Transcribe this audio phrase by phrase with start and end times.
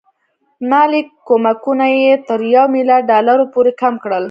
[0.69, 4.19] مالي کومکونه یې تر یو میلیارډ ډالرو پورې کم کړل.